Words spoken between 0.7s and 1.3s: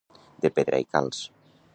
i calç.